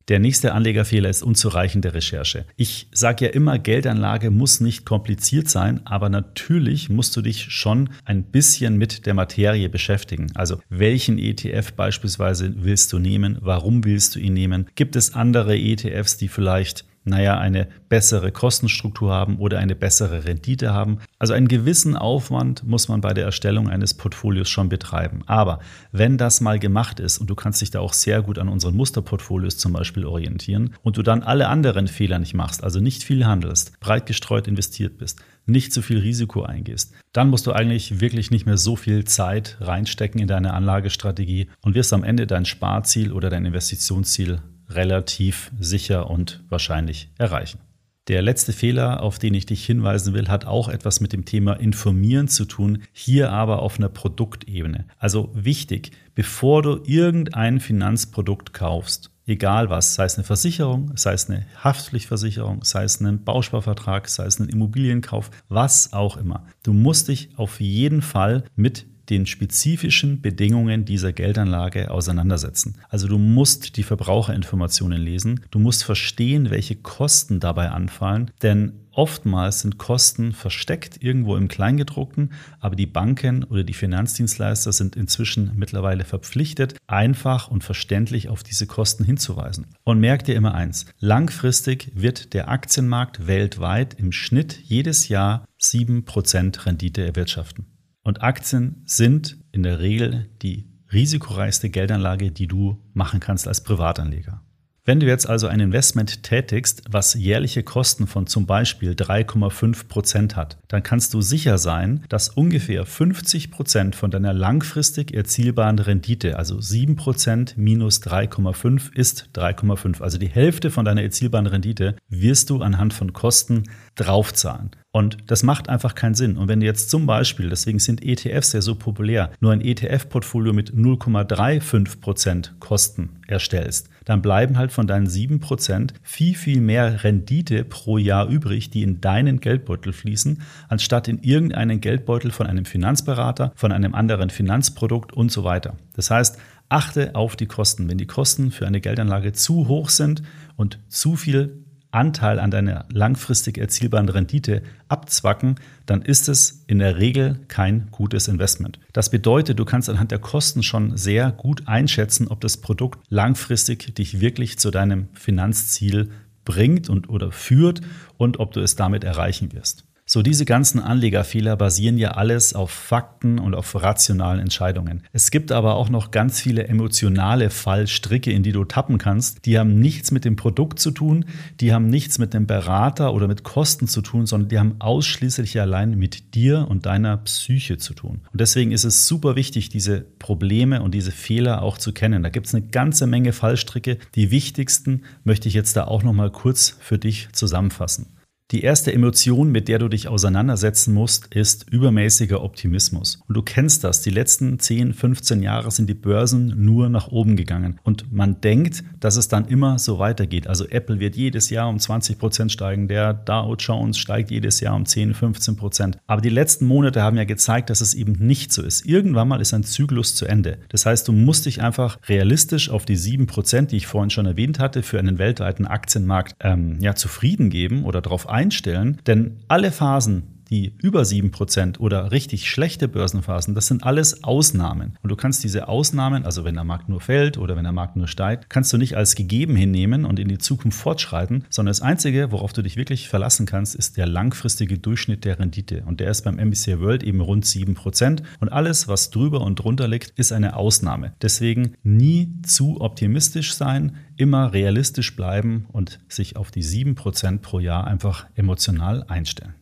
Der 0.08 0.20
nächste 0.20 0.54
Anlegerfehler 0.54 1.10
ist 1.10 1.22
unzureichende 1.22 1.92
Recherche. 1.92 2.46
Ich 2.56 2.88
sage 2.92 3.26
ja 3.26 3.30
immer, 3.32 3.58
Geldanlage 3.58 4.30
muss 4.30 4.58
nicht 4.58 4.86
kompliziert 4.86 5.50
sein, 5.50 5.86
aber 5.86 6.08
natürlich 6.08 6.88
musst 6.88 7.14
du 7.14 7.20
dich 7.20 7.52
schon 7.52 7.90
ein 8.06 8.24
bisschen 8.24 8.78
mit 8.78 9.04
der 9.04 9.12
Materie 9.12 9.68
beschäftigen. 9.68 10.32
Also 10.34 10.60
welchen 10.70 11.18
ETF 11.18 11.74
beispielsweise 11.74 12.54
willst 12.56 12.90
du 12.94 12.98
nehmen? 12.98 13.36
Warum 13.42 13.84
willst 13.84 14.14
du 14.14 14.18
ihn 14.18 14.32
nehmen? 14.32 14.66
Gibt 14.76 14.96
es 14.96 15.12
andere 15.12 15.58
ETFs, 15.58 16.16
die 16.16 16.28
vielleicht 16.28 16.86
naja, 17.08 17.38
eine 17.38 17.68
bessere 17.88 18.32
Kostenstruktur 18.32 19.12
haben 19.12 19.38
oder 19.38 19.58
eine 19.58 19.74
bessere 19.74 20.24
Rendite 20.24 20.72
haben. 20.72 20.98
Also 21.18 21.34
einen 21.34 21.48
gewissen 21.48 21.96
Aufwand 21.96 22.64
muss 22.64 22.88
man 22.88 23.00
bei 23.00 23.14
der 23.14 23.24
Erstellung 23.24 23.68
eines 23.68 23.94
Portfolios 23.94 24.48
schon 24.48 24.68
betreiben. 24.68 25.22
Aber 25.26 25.60
wenn 25.92 26.18
das 26.18 26.40
mal 26.40 26.58
gemacht 26.58 27.00
ist 27.00 27.18
und 27.18 27.28
du 27.28 27.34
kannst 27.34 27.60
dich 27.60 27.70
da 27.70 27.80
auch 27.80 27.92
sehr 27.92 28.22
gut 28.22 28.38
an 28.38 28.48
unseren 28.48 28.76
Musterportfolios 28.76 29.58
zum 29.58 29.72
Beispiel 29.72 30.04
orientieren 30.04 30.74
und 30.82 30.96
du 30.96 31.02
dann 31.02 31.22
alle 31.22 31.48
anderen 31.48 31.88
Fehler 31.88 32.18
nicht 32.18 32.34
machst, 32.34 32.62
also 32.62 32.80
nicht 32.80 33.02
viel 33.02 33.26
handelst, 33.26 33.78
breit 33.80 34.06
gestreut 34.06 34.48
investiert 34.48 34.98
bist, 34.98 35.20
nicht 35.46 35.72
zu 35.72 35.82
viel 35.82 35.98
Risiko 35.98 36.42
eingehst, 36.42 36.92
dann 37.12 37.30
musst 37.30 37.46
du 37.46 37.52
eigentlich 37.52 38.00
wirklich 38.00 38.30
nicht 38.30 38.46
mehr 38.46 38.58
so 38.58 38.76
viel 38.76 39.04
Zeit 39.04 39.56
reinstecken 39.60 40.20
in 40.20 40.28
deine 40.28 40.52
Anlagestrategie 40.52 41.48
und 41.62 41.74
wirst 41.74 41.92
am 41.92 42.04
Ende 42.04 42.26
dein 42.26 42.44
Sparziel 42.44 43.12
oder 43.12 43.30
dein 43.30 43.46
Investitionsziel 43.46 44.42
relativ 44.68 45.50
sicher 45.58 46.10
und 46.10 46.44
wahrscheinlich 46.48 47.10
erreichen. 47.18 47.60
Der 48.08 48.22
letzte 48.22 48.54
Fehler, 48.54 49.02
auf 49.02 49.18
den 49.18 49.34
ich 49.34 49.44
dich 49.44 49.66
hinweisen 49.66 50.14
will, 50.14 50.28
hat 50.28 50.46
auch 50.46 50.70
etwas 50.70 51.00
mit 51.00 51.12
dem 51.12 51.26
Thema 51.26 51.52
Informieren 51.52 52.26
zu 52.26 52.46
tun, 52.46 52.82
hier 52.90 53.30
aber 53.32 53.60
auf 53.60 53.78
einer 53.78 53.90
Produktebene. 53.90 54.86
Also 54.98 55.30
wichtig, 55.34 55.90
bevor 56.14 56.62
du 56.62 56.80
irgendein 56.86 57.60
Finanzprodukt 57.60 58.54
kaufst, 58.54 59.10
egal 59.26 59.68
was, 59.68 59.94
sei 59.94 60.04
es 60.04 60.16
eine 60.16 60.24
Versicherung, 60.24 60.92
sei 60.96 61.12
es 61.12 61.28
eine 61.28 61.44
Haftpflichtversicherung, 61.62 62.64
sei 62.64 62.84
es 62.84 62.98
ein 62.98 63.24
Bausparvertrag, 63.24 64.08
sei 64.08 64.24
es 64.24 64.38
ein 64.38 64.48
Immobilienkauf, 64.48 65.30
was 65.50 65.92
auch 65.92 66.16
immer. 66.16 66.46
Du 66.62 66.72
musst 66.72 67.08
dich 67.08 67.28
auf 67.36 67.60
jeden 67.60 68.00
Fall 68.00 68.44
mit 68.56 68.86
den 69.10 69.26
spezifischen 69.26 70.20
Bedingungen 70.20 70.84
dieser 70.84 71.12
Geldanlage 71.12 71.90
auseinandersetzen. 71.90 72.76
Also 72.88 73.08
du 73.08 73.18
musst 73.18 73.76
die 73.76 73.82
Verbraucherinformationen 73.82 75.00
lesen, 75.00 75.40
du 75.50 75.58
musst 75.58 75.84
verstehen, 75.84 76.50
welche 76.50 76.76
Kosten 76.76 77.40
dabei 77.40 77.70
anfallen, 77.70 78.30
denn 78.42 78.72
Oftmals 78.98 79.60
sind 79.60 79.78
Kosten 79.78 80.32
versteckt 80.32 81.00
irgendwo 81.00 81.36
im 81.36 81.46
Kleingedruckten, 81.46 82.32
aber 82.58 82.74
die 82.74 82.86
Banken 82.86 83.44
oder 83.44 83.62
die 83.62 83.72
Finanzdienstleister 83.72 84.72
sind 84.72 84.96
inzwischen 84.96 85.52
mittlerweile 85.54 86.04
verpflichtet, 86.04 86.74
einfach 86.88 87.48
und 87.48 87.62
verständlich 87.62 88.28
auf 88.28 88.42
diese 88.42 88.66
Kosten 88.66 89.04
hinzuweisen. 89.04 89.66
Und 89.84 90.00
merkt 90.00 90.26
dir 90.26 90.34
immer 90.34 90.52
eins, 90.52 90.86
langfristig 90.98 91.92
wird 91.94 92.34
der 92.34 92.48
Aktienmarkt 92.48 93.28
weltweit 93.28 93.94
im 93.94 94.10
Schnitt 94.10 94.58
jedes 94.64 95.06
Jahr 95.06 95.44
7% 95.60 96.66
Rendite 96.66 97.06
erwirtschaften. 97.06 97.77
Und 98.08 98.22
Aktien 98.22 98.80
sind 98.86 99.36
in 99.52 99.64
der 99.64 99.80
Regel 99.80 100.30
die 100.40 100.64
risikoreichste 100.90 101.68
Geldanlage, 101.68 102.30
die 102.30 102.46
du 102.46 102.78
machen 102.94 103.20
kannst 103.20 103.46
als 103.46 103.62
Privatanleger. 103.62 104.40
Wenn 104.86 105.00
du 105.00 105.06
jetzt 105.06 105.28
also 105.28 105.48
ein 105.48 105.60
Investment 105.60 106.22
tätigst, 106.22 106.82
was 106.88 107.12
jährliche 107.12 107.62
Kosten 107.62 108.06
von 108.06 108.26
zum 108.26 108.46
Beispiel 108.46 108.92
3,5 108.92 109.88
Prozent 109.88 110.36
hat, 110.36 110.56
dann 110.68 110.82
kannst 110.82 111.12
du 111.12 111.20
sicher 111.20 111.58
sein, 111.58 112.06
dass 112.08 112.30
ungefähr 112.30 112.86
50 112.86 113.50
Prozent 113.50 113.94
von 113.94 114.10
deiner 114.10 114.32
langfristig 114.32 115.12
erzielbaren 115.12 115.78
Rendite, 115.78 116.38
also 116.38 116.58
7 116.62 116.96
Prozent 116.96 117.58
minus 117.58 118.00
3,5 118.00 118.94
ist 118.94 119.28
3,5, 119.34 120.00
also 120.00 120.16
die 120.16 120.30
Hälfte 120.30 120.70
von 120.70 120.86
deiner 120.86 121.02
erzielbaren 121.02 121.46
Rendite 121.46 121.94
wirst 122.08 122.48
du 122.48 122.62
anhand 122.62 122.94
von 122.94 123.12
Kosten 123.12 123.64
draufzahlen. 123.98 124.70
Und 124.90 125.18
das 125.26 125.42
macht 125.42 125.68
einfach 125.68 125.94
keinen 125.94 126.14
Sinn. 126.14 126.38
Und 126.38 126.48
wenn 126.48 126.60
du 126.60 126.66
jetzt 126.66 126.88
zum 126.88 127.04
Beispiel, 127.04 127.50
deswegen 127.50 127.78
sind 127.78 128.02
ETFs 128.02 128.52
ja 128.52 128.62
so 128.62 128.74
populär, 128.74 129.30
nur 129.40 129.52
ein 129.52 129.60
ETF-Portfolio 129.60 130.52
mit 130.52 130.72
0,35% 130.72 132.58
Kosten 132.58 133.20
erstellst, 133.26 133.90
dann 134.06 134.22
bleiben 134.22 134.56
halt 134.56 134.72
von 134.72 134.86
deinen 134.86 135.06
7% 135.06 135.92
viel, 136.02 136.34
viel 136.34 136.60
mehr 136.62 137.04
Rendite 137.04 137.64
pro 137.64 137.98
Jahr 137.98 138.28
übrig, 138.28 138.70
die 138.70 138.82
in 138.82 139.02
deinen 139.02 139.40
Geldbeutel 139.40 139.92
fließen, 139.92 140.40
anstatt 140.68 141.06
in 141.06 141.18
irgendeinen 141.18 141.80
Geldbeutel 141.80 142.30
von 142.30 142.46
einem 142.46 142.64
Finanzberater, 142.64 143.52
von 143.54 143.72
einem 143.72 143.94
anderen 143.94 144.30
Finanzprodukt 144.30 145.12
und 145.12 145.30
so 145.30 145.44
weiter. 145.44 145.76
Das 145.92 146.10
heißt, 146.10 146.38
achte 146.70 147.14
auf 147.14 147.36
die 147.36 147.46
Kosten. 147.46 147.88
Wenn 147.88 147.98
die 147.98 148.06
Kosten 148.06 148.50
für 148.50 148.66
eine 148.66 148.80
Geldanlage 148.80 149.32
zu 149.32 149.68
hoch 149.68 149.90
sind 149.90 150.22
und 150.56 150.78
zu 150.88 151.16
viel 151.16 151.64
Anteil 151.90 152.38
an 152.38 152.50
deiner 152.50 152.84
langfristig 152.92 153.56
erzielbaren 153.58 154.08
Rendite 154.08 154.62
abzwacken, 154.88 155.56
dann 155.86 156.02
ist 156.02 156.28
es 156.28 156.64
in 156.66 156.78
der 156.78 156.98
Regel 156.98 157.40
kein 157.48 157.88
gutes 157.90 158.28
Investment. 158.28 158.78
Das 158.92 159.10
bedeutet, 159.10 159.58
du 159.58 159.64
kannst 159.64 159.88
anhand 159.88 160.10
der 160.10 160.18
Kosten 160.18 160.62
schon 160.62 160.96
sehr 160.96 161.32
gut 161.32 161.66
einschätzen, 161.66 162.28
ob 162.28 162.40
das 162.40 162.58
Produkt 162.58 163.00
langfristig 163.08 163.94
dich 163.94 164.20
wirklich 164.20 164.58
zu 164.58 164.70
deinem 164.70 165.08
Finanzziel 165.14 166.10
bringt 166.44 166.88
und 166.88 167.08
oder 167.08 167.32
führt 167.32 167.80
und 168.16 168.38
ob 168.38 168.52
du 168.52 168.60
es 168.60 168.76
damit 168.76 169.04
erreichen 169.04 169.52
wirst. 169.52 169.87
So, 170.10 170.22
diese 170.22 170.46
ganzen 170.46 170.80
Anlegerfehler 170.80 171.54
basieren 171.58 171.98
ja 171.98 172.12
alles 172.12 172.54
auf 172.54 172.70
Fakten 172.70 173.38
und 173.38 173.54
auf 173.54 173.74
rationalen 173.74 174.40
Entscheidungen. 174.40 175.02
Es 175.12 175.30
gibt 175.30 175.52
aber 175.52 175.74
auch 175.74 175.90
noch 175.90 176.10
ganz 176.10 176.40
viele 176.40 176.66
emotionale 176.66 177.50
Fallstricke, 177.50 178.32
in 178.32 178.42
die 178.42 178.52
du 178.52 178.64
tappen 178.64 178.96
kannst. 178.96 179.44
Die 179.44 179.58
haben 179.58 179.78
nichts 179.78 180.10
mit 180.10 180.24
dem 180.24 180.34
Produkt 180.34 180.78
zu 180.78 180.92
tun, 180.92 181.26
die 181.60 181.74
haben 181.74 181.90
nichts 181.90 182.18
mit 182.18 182.32
dem 182.32 182.46
Berater 182.46 183.12
oder 183.12 183.28
mit 183.28 183.42
Kosten 183.42 183.86
zu 183.86 184.00
tun, 184.00 184.24
sondern 184.24 184.48
die 184.48 184.58
haben 184.58 184.76
ausschließlich 184.78 185.60
allein 185.60 185.98
mit 185.98 186.34
dir 186.34 186.66
und 186.70 186.86
deiner 186.86 187.18
Psyche 187.18 187.76
zu 187.76 187.92
tun. 187.92 188.22
Und 188.32 188.40
deswegen 188.40 188.72
ist 188.72 188.84
es 188.84 189.06
super 189.06 189.36
wichtig, 189.36 189.68
diese 189.68 190.06
Probleme 190.18 190.80
und 190.80 190.94
diese 190.94 191.12
Fehler 191.12 191.60
auch 191.60 191.76
zu 191.76 191.92
kennen. 191.92 192.22
Da 192.22 192.30
gibt 192.30 192.46
es 192.46 192.54
eine 192.54 192.66
ganze 192.66 193.06
Menge 193.06 193.34
Fallstricke. 193.34 193.98
Die 194.14 194.30
wichtigsten 194.30 195.02
möchte 195.24 195.48
ich 195.48 195.54
jetzt 195.54 195.76
da 195.76 195.84
auch 195.84 196.02
noch 196.02 196.14
mal 196.14 196.30
kurz 196.30 196.78
für 196.80 196.96
dich 196.96 197.28
zusammenfassen. 197.32 198.06
Die 198.50 198.62
erste 198.62 198.94
Emotion, 198.94 199.52
mit 199.52 199.68
der 199.68 199.78
du 199.78 199.88
dich 199.88 200.08
auseinandersetzen 200.08 200.94
musst, 200.94 201.26
ist 201.34 201.68
übermäßiger 201.70 202.42
Optimismus. 202.42 203.20
Und 203.28 203.36
du 203.36 203.42
kennst 203.42 203.84
das. 203.84 204.00
Die 204.00 204.08
letzten 204.08 204.58
10, 204.58 204.94
15 204.94 205.42
Jahre 205.42 205.70
sind 205.70 205.86
die 205.86 205.92
Börsen 205.92 206.54
nur 206.56 206.88
nach 206.88 207.08
oben 207.08 207.36
gegangen. 207.36 207.78
Und 207.82 208.10
man 208.10 208.40
denkt, 208.40 208.84
dass 209.00 209.16
es 209.16 209.28
dann 209.28 209.48
immer 209.48 209.78
so 209.78 209.98
weitergeht. 209.98 210.46
Also 210.46 210.66
Apple 210.66 210.98
wird 210.98 211.14
jedes 211.14 211.50
Jahr 211.50 211.68
um 211.68 211.78
20 211.78 212.18
Prozent 212.18 212.50
steigen. 212.50 212.88
Der 212.88 213.12
Dow 213.12 213.54
Jones 213.54 213.98
steigt 213.98 214.30
jedes 214.30 214.60
Jahr 214.60 214.76
um 214.76 214.86
10, 214.86 215.12
15 215.12 215.56
Prozent. 215.56 215.98
Aber 216.06 216.22
die 216.22 216.30
letzten 216.30 216.64
Monate 216.64 217.02
haben 217.02 217.18
ja 217.18 217.24
gezeigt, 217.24 217.68
dass 217.68 217.82
es 217.82 217.92
eben 217.92 218.12
nicht 218.12 218.50
so 218.54 218.62
ist. 218.62 218.86
Irgendwann 218.86 219.28
mal 219.28 219.42
ist 219.42 219.52
ein 219.52 219.62
Zyklus 219.62 220.14
zu 220.14 220.24
Ende. 220.24 220.56
Das 220.70 220.86
heißt, 220.86 221.06
du 221.06 221.12
musst 221.12 221.44
dich 221.44 221.60
einfach 221.60 221.98
realistisch 222.08 222.70
auf 222.70 222.86
die 222.86 222.96
7 222.96 223.26
Prozent, 223.26 223.72
die 223.72 223.76
ich 223.76 223.86
vorhin 223.86 224.08
schon 224.08 224.24
erwähnt 224.24 224.58
hatte, 224.58 224.82
für 224.82 224.98
einen 224.98 225.18
weltweiten 225.18 225.66
Aktienmarkt 225.66 226.34
ähm, 226.40 226.78
ja, 226.80 226.94
zufrieden 226.94 227.50
geben 227.50 227.84
oder 227.84 228.00
darauf 228.00 228.26
einstellen, 228.38 228.98
denn 229.06 229.40
alle 229.48 229.72
Phasen, 229.72 230.37
die 230.50 230.74
über 230.78 231.02
7% 231.02 231.78
oder 231.78 232.12
richtig 232.12 232.50
schlechte 232.50 232.88
Börsenphasen, 232.88 233.54
das 233.54 233.66
sind 233.66 233.84
alles 233.84 234.24
Ausnahmen. 234.24 234.96
Und 235.02 235.10
du 235.10 235.16
kannst 235.16 235.44
diese 235.44 235.68
Ausnahmen, 235.68 236.24
also 236.24 236.44
wenn 236.44 236.54
der 236.54 236.64
Markt 236.64 236.88
nur 236.88 237.00
fällt 237.00 237.38
oder 237.38 237.56
wenn 237.56 237.64
der 237.64 237.72
Markt 237.72 237.96
nur 237.96 238.08
steigt, 238.08 238.50
kannst 238.50 238.72
du 238.72 238.78
nicht 238.78 238.96
als 238.96 239.14
gegeben 239.14 239.56
hinnehmen 239.56 240.04
und 240.04 240.18
in 240.18 240.28
die 240.28 240.38
Zukunft 240.38 240.78
fortschreiten, 240.78 241.44
sondern 241.50 241.70
das 241.70 241.82
Einzige, 241.82 242.32
worauf 242.32 242.52
du 242.52 242.62
dich 242.62 242.76
wirklich 242.76 243.08
verlassen 243.08 243.46
kannst, 243.46 243.74
ist 243.74 243.96
der 243.96 244.06
langfristige 244.06 244.78
Durchschnitt 244.78 245.24
der 245.24 245.38
Rendite. 245.38 245.82
Und 245.86 246.00
der 246.00 246.10
ist 246.10 246.22
beim 246.22 246.36
MBCI 246.36 246.80
World 246.80 247.02
eben 247.02 247.20
rund 247.20 247.44
7%. 247.44 248.22
Und 248.40 248.48
alles, 248.48 248.88
was 248.88 249.10
drüber 249.10 249.40
und 249.42 249.56
drunter 249.56 249.88
liegt, 249.88 250.18
ist 250.18 250.32
eine 250.32 250.56
Ausnahme. 250.56 251.12
Deswegen 251.22 251.74
nie 251.82 252.32
zu 252.42 252.80
optimistisch 252.80 253.54
sein, 253.54 253.96
immer 254.16 254.52
realistisch 254.52 255.14
bleiben 255.14 255.66
und 255.72 256.00
sich 256.08 256.36
auf 256.36 256.50
die 256.50 256.64
7% 256.64 257.38
pro 257.38 257.60
Jahr 257.60 257.86
einfach 257.86 258.26
emotional 258.34 259.04
einstellen. 259.04 259.54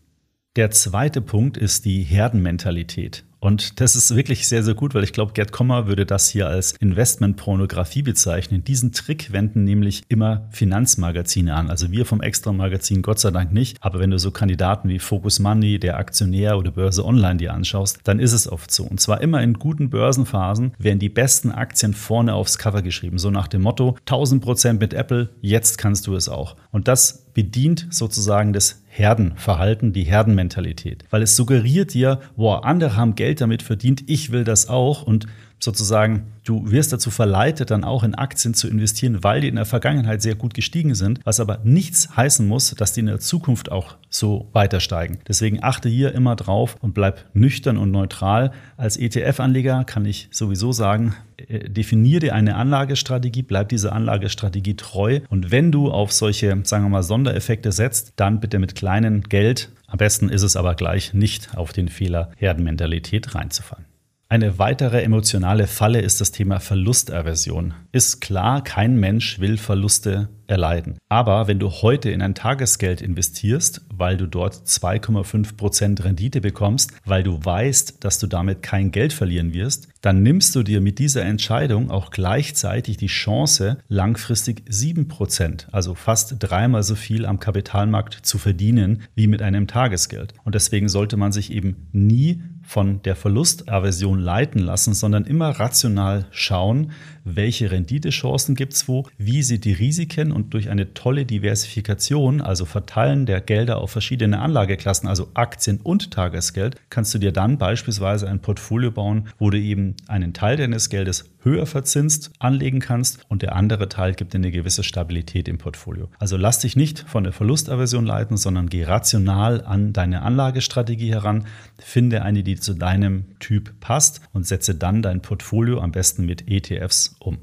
Der 0.57 0.71
zweite 0.71 1.21
Punkt 1.21 1.59
ist 1.59 1.85
die 1.85 2.03
Herdenmentalität. 2.03 3.25
Und 3.41 3.79
das 3.79 3.95
ist 3.95 4.17
wirklich 4.17 4.49
sehr, 4.49 4.63
sehr 4.63 4.73
gut, 4.73 4.95
weil 4.95 5.05
ich 5.05 5.13
glaube, 5.13 5.35
Gerd 5.35 5.53
Kommer 5.53 5.87
würde 5.87 6.07
das 6.07 6.31
hier 6.31 6.49
als 6.49 6.73
Investmentpornografie 6.73 8.01
bezeichnen. 8.01 8.65
Diesen 8.65 8.93
Trick 8.93 9.33
wenden 9.33 9.65
nämlich 9.65 10.05
immer 10.09 10.49
Finanzmagazine 10.53 11.55
an. 11.55 11.69
Also 11.69 11.91
wir 11.91 12.07
vom 12.07 12.23
Extra-Magazin 12.23 13.03
Gott 13.03 13.19
sei 13.19 13.33
Dank 13.33 13.53
nicht. 13.53 13.77
Aber 13.83 13.99
wenn 13.99 14.11
du 14.11 14.19
so 14.19 14.31
Kandidaten 14.31 14.89
wie 14.89 14.99
Focus 14.99 15.41
Money, 15.41 15.79
der 15.79 15.99
Aktionär 15.99 16.57
oder 16.57 16.71
Börse 16.71 17.05
Online 17.05 17.37
dir 17.37 17.53
anschaust, 17.53 18.01
dann 18.05 18.19
ist 18.19 18.33
es 18.33 18.51
oft 18.51 18.71
so. 18.71 18.85
Und 18.85 18.99
zwar 18.99 19.21
immer 19.21 19.43
in 19.43 19.53
guten 19.53 19.91
Börsenphasen 19.91 20.73
werden 20.79 21.01
die 21.01 21.11
besten 21.11 21.53
Aktien 21.53 21.93
vorne 21.93 22.33
aufs 22.33 22.57
Cover 22.57 22.81
geschrieben. 22.81 23.19
So 23.19 23.31
nach 23.31 23.49
dem 23.49 23.61
Motto, 23.61 23.97
1000 24.07 24.43
Prozent 24.43 24.81
mit 24.81 24.95
Apple, 24.95 25.29
jetzt 25.43 25.77
kannst 25.77 26.07
du 26.07 26.17
es 26.17 26.31
auch. 26.31 26.57
Und 26.73 26.89
das 26.89 27.26
bedient 27.37 27.89
sozusagen 27.91 28.55
das 28.55 28.83
Herdenverhalten, 28.89 29.93
die 29.93 30.05
Herdenmentalität. 30.05 31.05
Weil 31.11 31.21
es 31.21 31.37
suggeriert 31.37 31.93
dir, 31.93 32.21
boah, 32.35 32.65
andere 32.65 32.97
haben 32.97 33.15
Geld 33.15 33.43
damit 33.43 33.61
verdient, 33.61 34.05
ich 34.07 34.33
will 34.33 34.43
das 34.43 34.71
auch. 34.71 35.03
Und 35.03 35.27
sozusagen, 35.59 36.33
du 36.45 36.71
wirst 36.71 36.93
dazu 36.93 37.11
verleitet, 37.11 37.71
dann 37.71 37.85
auch 37.85 38.03
in 38.03 38.15
Aktien 38.15 38.55
zu 38.55 38.69
investieren, 38.69 39.23
weil 39.25 39.41
die 39.41 39.49
in 39.49 39.57
der 39.57 39.65
Vergangenheit 39.65 40.23
sehr 40.23 40.35
gut 40.35 40.55
gestiegen 40.55 40.95
sind, 40.95 41.21
was 41.25 41.41
aber 41.41 41.61
nichts 41.65 42.17
heißen 42.17 42.47
muss, 42.47 42.75
dass 42.75 42.93
die 42.93 43.01
in 43.01 43.07
der 43.07 43.21
Zukunft 43.21 43.73
auch 43.73 43.97
so 44.09 44.49
weiter 44.53 44.81
steigen. 44.81 45.19
Deswegen 45.27 45.63
achte 45.63 45.89
hier 45.89 46.13
immer 46.15 46.37
drauf 46.37 46.77
und 46.81 46.95
bleib 46.95 47.25
nüchtern 47.35 47.79
und 47.79 47.91
neutral. 47.91 48.53
Als 48.77 48.97
ETF-Anleger 48.97 49.85
kann 49.85 50.05
ich 50.05 50.29
sowieso 50.31 50.73
sagen, 50.73 51.15
äh, 51.37 51.69
definiere 51.71 52.21
dir 52.21 52.35
eine 52.35 52.57
Anlagestrategie, 52.57 53.43
bleib 53.43 53.71
dieser 53.71 53.93
Anlagestrategie 53.93 54.77
treu 54.77 55.21
und 55.29 55.51
wenn 55.51 55.73
du 55.73 55.91
auf 55.91 56.13
solche, 56.13 56.61
sagen 56.65 56.85
wir 56.85 56.91
mal, 56.91 57.03
Sondereffekte 57.03 57.73
setzt, 57.73 58.13
dann 58.17 58.41
bitte 58.41 58.59
mit 58.59 58.75
kleinem 58.75 59.23
Geld. 59.23 59.71
Am 59.87 59.99
besten 59.99 60.29
ist 60.29 60.43
es 60.43 60.57
aber 60.57 60.75
gleich 60.75 61.15
nicht 61.15 61.57
auf 61.57 61.73
den 61.73 61.89
Fehler 61.89 62.31
Herdenmentalität 62.37 63.35
reinzufallen. 63.35 63.86
Eine 64.29 64.59
weitere 64.59 65.03
emotionale 65.03 65.69
Falle 65.69 66.01
ist 66.01 66.21
das 66.21 66.33
Thema 66.33 66.59
Verlustaversion. 66.59 67.75
Ist 67.93 68.21
klar, 68.21 68.65
kein 68.65 68.97
Mensch 68.97 69.39
will 69.39 69.57
Verluste 69.57 70.29
erleiden. 70.49 70.99
Aber 71.09 71.49
wenn 71.49 71.59
du 71.59 71.71
heute 71.71 72.11
in 72.11 72.23
ein 72.23 72.35
Tagesgeld 72.35 73.01
investierst, 73.01 73.83
weil 73.93 74.17
du 74.17 74.27
dort 74.27 74.55
2,5% 74.55 76.05
Rendite 76.05 76.41
bekommst, 76.41 76.93
weil 77.05 77.23
du 77.23 77.45
weißt, 77.45 78.05
dass 78.05 78.19
du 78.19 78.27
damit 78.27 78.63
kein 78.63 78.91
Geld 78.91 79.13
verlieren 79.13 79.55
wirst, 79.55 79.89
dann 80.01 80.23
nimmst 80.23 80.55
du 80.55 80.63
dir 80.63 80.81
mit 80.81 80.99
dieser 80.99 81.25
Entscheidung 81.25 81.91
auch 81.91 82.11
gleichzeitig 82.11 82.97
die 82.97 83.07
Chance, 83.07 83.79
langfristig 83.89 84.63
7%, 84.71 85.67
also 85.73 85.95
fast 85.95 86.37
dreimal 86.39 86.83
so 86.83 86.95
viel 86.95 87.27
am 87.27 87.41
Kapitalmarkt 87.41 88.15
zu 88.15 88.39
verdienen 88.39 89.03
wie 89.15 89.27
mit 89.27 89.43
einem 89.43 89.67
Tagesgeld. 89.67 90.35
Und 90.45 90.55
deswegen 90.55 90.89
sollte 90.89 91.17
man 91.17 91.33
sich 91.33 91.53
eben 91.53 91.89
nie 91.93 92.43
von 92.63 93.01
der 93.03 93.17
Verlustaversion 93.17 94.19
leiten 94.19 94.61
lassen, 94.61 94.93
sondern 94.93 95.25
immer 95.25 95.51
rational 95.51 96.27
schauen, 96.31 96.91
welche 97.27 97.71
Renditechancen 97.73 98.55
gibt 98.55 98.75
es 98.75 98.89
wo, 98.89 99.07
wie 99.19 99.43
sieht 99.43 99.65
die 99.65 99.73
Risiken? 99.73 100.31
Und 100.31 100.55
durch 100.55 100.71
eine 100.71 100.95
tolle 100.95 101.27
Diversifikation, 101.27 102.41
also 102.41 102.65
Verteilen 102.65 103.27
der 103.27 103.41
Gelder 103.41 103.79
auf 103.79 103.91
verschiedene 103.91 104.39
Anlageklassen, 104.39 105.09
also 105.09 105.29
Aktien 105.35 105.81
und 105.83 106.13
Tagesgeld, 106.13 106.77
kannst 106.89 107.13
du 107.15 107.19
dir 107.19 107.33
dann 107.33 107.59
beispielsweise 107.59 108.29
ein 108.29 108.41
Portfolio 108.41 108.93
bauen, 108.93 109.29
wo 109.39 109.51
du 109.51 109.59
eben 109.59 109.97
einen 110.07 110.33
Teil 110.33 110.57
deines 110.57 110.89
Geldes 110.89 111.25
höher 111.47 111.67
verzinst 111.67 112.33
anlegen 112.39 112.81
kannst 112.81 113.21
und 113.29 113.43
der 113.43 113.55
andere 113.55 113.89
Teil 113.89 114.15
gibt 114.15 114.35
dir 114.35 114.39
eine 114.39 114.51
gewisse 114.51 114.83
Stabilität 114.83 115.49
im 115.49 115.59
Portfolio. 115.59 116.09
Also 116.19 116.37
lass 116.37 116.59
dich 116.59 116.77
nicht 116.77 117.01
von 117.09 117.25
der 117.25 117.33
Verlustaversion 117.33 118.05
leiten, 118.05 118.37
sondern 118.37 118.69
geh 118.69 118.85
rational 118.85 119.65
an 119.65 119.93
deine 119.93 120.23
Anlagestrategie 120.23 121.13
heran, 121.13 121.47
finde 121.79 122.23
eine, 122.23 122.43
die 122.43 122.57
zu 122.57 122.75
deinem 122.75 123.39
Typ 123.39 123.81
passt 123.81 124.21
und 124.33 124.47
setze 124.47 124.75
dann 124.75 125.03
dein 125.03 125.23
Portfolio 125.23 125.81
am 125.81 125.93
besten 125.93 126.27
mit 126.27 126.49
ETFs 126.49 127.16
um. 127.19 127.39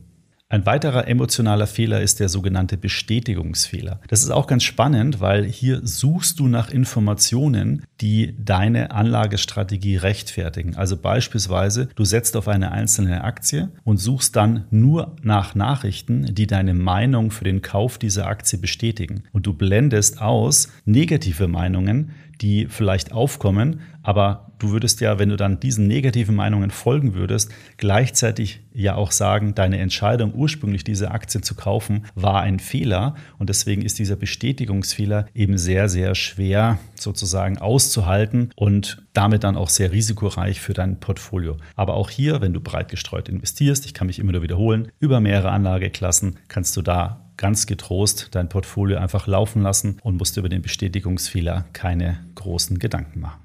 Ein 0.54 0.68
weiterer 0.68 1.08
emotionaler 1.08 1.66
Fehler 1.66 2.02
ist 2.02 2.20
der 2.20 2.30
sogenannte 2.30 2.78
Bestätigungsfehler. 2.78 4.00
Das 4.08 4.22
ist 4.22 4.30
auch 4.30 4.46
ganz 4.46 4.62
spannend, 4.62 5.20
weil 5.20 5.46
hier 5.46 5.82
suchst 5.84 6.40
du 6.40 6.48
nach 6.48 6.70
Informationen, 6.70 7.86
die 8.02 8.36
deine 8.38 8.92
Anlagestrategie 8.92 9.98
rechtfertigen. 9.98 10.76
Also 10.76 10.96
beispielsweise, 10.96 11.90
du 11.96 12.06
setzt 12.06 12.38
auf 12.38 12.48
eine 12.48 12.72
einzelne 12.72 13.24
Aktie 13.24 13.72
und 13.84 13.98
suchst 13.98 14.36
dann 14.36 14.66
nur 14.70 15.16
nach 15.24 15.56
Nachrichten, 15.56 16.36
die 16.36 16.46
deine 16.46 16.76
Meinung 16.76 17.32
für 17.32 17.46
den 17.46 17.64
Kauf 17.64 17.98
dieser 17.98 18.28
Aktie 18.28 18.60
bestätigen. 18.60 19.24
Und 19.32 19.48
du 19.48 19.54
blendest 19.54 20.22
aus 20.22 20.68
negative 20.86 21.48
Meinungen, 21.48 22.12
die 22.44 22.68
vielleicht 22.68 23.14
aufkommen, 23.14 23.80
aber 24.04 24.52
du 24.60 24.72
würdest 24.72 25.00
ja, 25.00 25.18
wenn 25.18 25.30
du 25.30 25.38
dann 25.38 25.62
diesen 25.62 25.88
negativen 25.88 26.36
Meinungen 26.36 26.72
folgen 26.72 27.14
würdest, 27.16 27.50
gleichzeitig 27.78 28.60
ja 28.74 28.96
auch 28.96 29.12
sagen, 29.12 29.56
deine 29.56 29.80
Entscheidung 29.80 30.34
ursprünglich 30.34 30.84
diese 30.84 31.12
Aktie 31.12 31.40
zu 31.40 31.56
kaufen 31.56 32.06
war 32.16 32.42
ein 32.42 32.60
Fehler 32.60 33.16
und 33.38 33.50
deswegen 33.50 33.82
ist 33.82 33.98
dieser 34.00 34.18
Bestätigungsfehler 34.18 35.28
eben 35.34 35.58
sehr, 35.58 35.88
sehr 35.88 36.16
schwer 36.16 36.80
sozusagen 36.96 37.60
auszuhalten 37.60 38.52
und 38.56 39.04
damit 39.14 39.46
dann 39.46 39.56
auch 39.56 39.70
sehr 39.70 39.94
risikoreich 39.94 40.60
für 40.60 40.74
dein 40.74 41.00
Portfolio. 41.00 41.58
Aber 41.76 41.94
auch 41.94 42.10
hier, 42.10 42.42
wenn 42.42 42.54
du 42.54 42.60
breit 42.60 42.90
gestreut 42.90 43.30
investierst, 43.30 43.86
ich 43.86 43.94
kann 43.94 44.08
mich 44.08 44.20
immer 44.20 44.34
nur 44.34 44.42
wiederholen, 44.42 44.92
über 45.00 45.22
mehrere 45.22 45.52
Anlageklassen 45.52 46.40
kannst 46.50 46.76
du 46.76 46.82
da 46.82 47.23
ganz 47.38 47.66
getrost 47.66 48.30
dein 48.32 48.50
Portfolio 48.50 48.98
einfach 48.98 49.28
laufen 49.28 49.62
lassen 49.62 49.98
und 50.04 50.18
musst 50.18 50.38
über 50.38 50.50
den 50.50 50.62
Bestätigungsfehler 50.62 51.66
keine 51.74 52.20
großen 52.36 52.80
Gedanken 52.80 53.20
machen. 53.22 53.42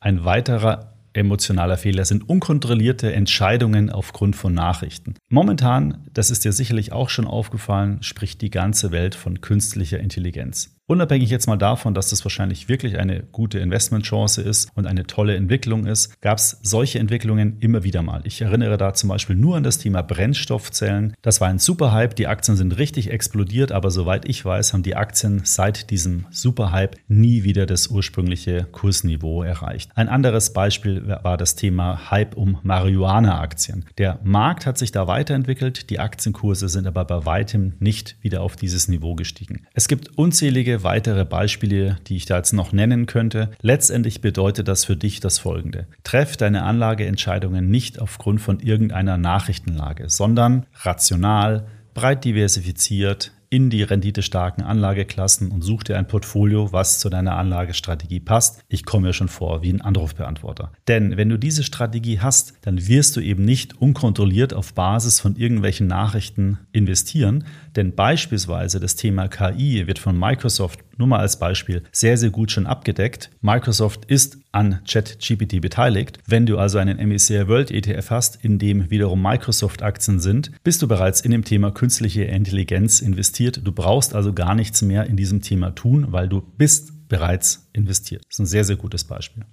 Ein 0.00 0.24
weiterer 0.24 0.92
emotionaler 1.12 1.76
Fehler 1.76 2.04
sind 2.04 2.28
unkontrollierte 2.28 3.12
Entscheidungen 3.12 3.90
aufgrund 3.90 4.36
von 4.36 4.54
Nachrichten. 4.54 5.14
Momentan, 5.28 6.06
das 6.12 6.30
ist 6.30 6.44
dir 6.44 6.52
sicherlich 6.52 6.92
auch 6.92 7.10
schon 7.10 7.26
aufgefallen, 7.26 8.02
spricht 8.02 8.40
die 8.40 8.50
ganze 8.50 8.90
Welt 8.92 9.14
von 9.14 9.40
künstlicher 9.40 10.00
Intelligenz. 10.00 10.74
Unabhängig 10.92 11.30
jetzt 11.30 11.46
mal 11.46 11.56
davon, 11.56 11.94
dass 11.94 12.10
das 12.10 12.22
wahrscheinlich 12.22 12.68
wirklich 12.68 12.98
eine 12.98 13.22
gute 13.22 13.58
Investmentchance 13.58 14.42
ist 14.42 14.68
und 14.74 14.86
eine 14.86 15.06
tolle 15.06 15.36
Entwicklung 15.36 15.86
ist, 15.86 16.20
gab 16.20 16.36
es 16.36 16.58
solche 16.60 16.98
Entwicklungen 16.98 17.56
immer 17.60 17.82
wieder 17.82 18.02
mal. 18.02 18.20
Ich 18.24 18.42
erinnere 18.42 18.76
da 18.76 18.92
zum 18.92 19.08
Beispiel 19.08 19.34
nur 19.34 19.56
an 19.56 19.62
das 19.62 19.78
Thema 19.78 20.02
Brennstoffzellen. 20.02 21.14
Das 21.22 21.40
war 21.40 21.48
ein 21.48 21.58
Superhype, 21.58 22.14
die 22.14 22.26
Aktien 22.26 22.58
sind 22.58 22.76
richtig 22.76 23.10
explodiert, 23.10 23.72
aber 23.72 23.90
soweit 23.90 24.28
ich 24.28 24.44
weiß, 24.44 24.74
haben 24.74 24.82
die 24.82 24.94
Aktien 24.94 25.40
seit 25.44 25.88
diesem 25.88 26.26
Superhype 26.28 26.98
nie 27.08 27.42
wieder 27.42 27.64
das 27.64 27.86
ursprüngliche 27.86 28.64
Kursniveau 28.70 29.44
erreicht. 29.44 29.90
Ein 29.94 30.10
anderes 30.10 30.52
Beispiel 30.52 31.08
war 31.22 31.38
das 31.38 31.54
Thema 31.54 32.10
Hype 32.10 32.36
um 32.36 32.58
Marihuana-Aktien. 32.64 33.86
Der 33.96 34.20
Markt 34.24 34.66
hat 34.66 34.76
sich 34.76 34.92
da 34.92 35.06
weiterentwickelt, 35.06 35.88
die 35.88 36.00
Aktienkurse 36.00 36.68
sind 36.68 36.86
aber 36.86 37.06
bei 37.06 37.24
weitem 37.24 37.76
nicht 37.78 38.18
wieder 38.20 38.42
auf 38.42 38.56
dieses 38.56 38.88
Niveau 38.88 39.14
gestiegen. 39.14 39.66
Es 39.72 39.88
gibt 39.88 40.18
unzählige 40.18 40.81
weitere 40.84 41.24
Beispiele, 41.24 41.96
die 42.06 42.16
ich 42.16 42.26
da 42.26 42.36
jetzt 42.36 42.52
noch 42.52 42.72
nennen 42.72 43.06
könnte. 43.06 43.50
Letztendlich 43.60 44.20
bedeutet 44.20 44.68
das 44.68 44.84
für 44.84 44.96
dich 44.96 45.20
das 45.20 45.38
folgende. 45.38 45.86
Treff 46.04 46.36
deine 46.36 46.62
Anlageentscheidungen 46.62 47.70
nicht 47.70 48.00
aufgrund 48.00 48.40
von 48.40 48.60
irgendeiner 48.60 49.18
Nachrichtenlage, 49.18 50.08
sondern 50.08 50.66
rational, 50.82 51.66
breit 51.94 52.24
diversifiziert, 52.24 53.32
in 53.52 53.68
die 53.68 53.82
renditestarken 53.82 54.64
Anlageklassen 54.64 55.50
und 55.50 55.60
such 55.60 55.82
dir 55.82 55.98
ein 55.98 56.08
Portfolio, 56.08 56.72
was 56.72 56.98
zu 56.98 57.10
deiner 57.10 57.36
Anlagestrategie 57.36 58.20
passt. 58.20 58.64
Ich 58.68 58.86
komme 58.86 59.08
mir 59.08 59.12
schon 59.12 59.28
vor 59.28 59.62
wie 59.62 59.70
ein 59.70 59.82
Anrufbeantworter. 59.82 60.72
Denn 60.88 61.18
wenn 61.18 61.28
du 61.28 61.38
diese 61.38 61.62
Strategie 61.62 62.18
hast, 62.18 62.54
dann 62.62 62.88
wirst 62.88 63.14
du 63.14 63.20
eben 63.20 63.44
nicht 63.44 63.76
unkontrolliert 63.76 64.54
auf 64.54 64.72
Basis 64.72 65.20
von 65.20 65.36
irgendwelchen 65.36 65.86
Nachrichten 65.86 66.60
investieren. 66.72 67.44
Denn 67.76 67.94
beispielsweise 67.94 68.80
das 68.80 68.96
Thema 68.96 69.28
KI 69.28 69.86
wird 69.86 69.98
von 69.98 70.18
Microsoft 70.18 70.80
nur 71.02 71.08
mal 71.08 71.18
als 71.18 71.36
Beispiel, 71.36 71.82
sehr, 71.90 72.16
sehr 72.16 72.30
gut 72.30 72.52
schon 72.52 72.64
abgedeckt. 72.64 73.30
Microsoft 73.40 74.04
ist 74.04 74.38
an 74.52 74.78
ChatGPT 74.86 75.60
beteiligt. 75.60 76.20
Wenn 76.28 76.46
du 76.46 76.58
also 76.58 76.78
einen 76.78 76.96
MSCI 76.96 77.48
World 77.48 77.72
ETF 77.72 78.10
hast, 78.10 78.44
in 78.44 78.60
dem 78.60 78.88
wiederum 78.88 79.20
Microsoft-Aktien 79.20 80.20
sind, 80.20 80.52
bist 80.62 80.80
du 80.80 80.86
bereits 80.86 81.20
in 81.20 81.32
dem 81.32 81.42
Thema 81.42 81.72
künstliche 81.72 82.22
Intelligenz 82.22 83.00
investiert. 83.00 83.62
Du 83.64 83.72
brauchst 83.72 84.14
also 84.14 84.32
gar 84.32 84.54
nichts 84.54 84.80
mehr 84.80 85.06
in 85.06 85.16
diesem 85.16 85.42
Thema 85.42 85.74
tun, 85.74 86.12
weil 86.12 86.28
du 86.28 86.40
bist 86.56 87.08
bereits 87.08 87.68
investiert. 87.72 88.22
Das 88.28 88.36
ist 88.36 88.38
ein 88.38 88.46
sehr, 88.46 88.64
sehr 88.64 88.76
gutes 88.76 89.02
Beispiel. 89.02 89.44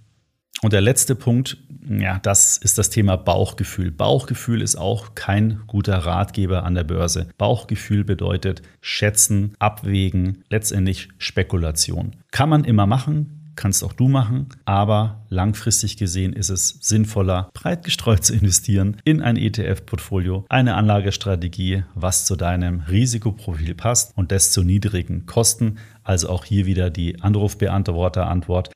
Und 0.62 0.74
der 0.74 0.82
letzte 0.82 1.16
Punkt, 1.16 1.58
ja, 1.88 2.20
das 2.20 2.58
ist 2.58 2.78
das 2.78 2.90
Thema 2.90 3.16
Bauchgefühl. 3.16 3.92
Bauchgefühl 3.92 4.62
ist 4.62 4.76
auch 4.76 5.16
kein 5.16 5.62
guter 5.68 6.00
Ratgeber 6.00 6.64
an 6.64 6.76
der 6.76 6.84
Börse. 6.84 7.28
Bauchgefühl 7.38 8.04
bedeutet 8.04 8.62
schätzen, 8.82 9.56
abwägen, 9.60 10.44
letztendlich 10.50 11.10
Spekulation. 11.18 12.18
Kann 12.32 12.50
man 12.50 12.66
immer 12.66 12.86
machen, 12.86 13.40
kannst 13.60 13.84
auch 13.84 13.92
du 13.92 14.08
machen, 14.08 14.48
aber 14.64 15.26
langfristig 15.28 15.98
gesehen 15.98 16.32
ist 16.32 16.50
es 16.50 16.78
sinnvoller, 16.82 17.50
breit 17.54 17.84
gestreut 17.84 18.24
zu 18.24 18.34
investieren 18.34 18.98
in 19.04 19.22
ein 19.22 19.36
ETF-Portfolio, 19.36 20.46
eine 20.50 20.76
Anlagestrategie, 20.76 21.84
was 21.94 22.26
zu 22.26 22.38
deinem 22.38 22.82
Risikoprofil 22.82 23.76
passt 23.76 24.18
und 24.18 24.32
das 24.32 24.52
zu 24.52 24.64
niedrigen 24.64 25.26
Kosten. 25.26 25.78
Also 26.04 26.30
auch 26.30 26.46
hier 26.46 26.66
wieder 26.66 26.90
die 26.90 27.22
Anrufbeantworter-Antwort. 27.22 28.72